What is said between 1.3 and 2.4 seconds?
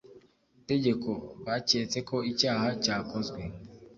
baketse ko